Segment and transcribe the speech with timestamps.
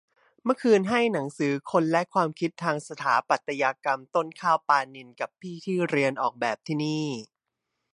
[0.43, 7.07] เมื่อคืนให้หนังสือ "คนและความคิดทางสถาปัตยกรรม" ต้นข้าว ปาณินท์ กับพี่ที่เรียนออกแบบที่นี่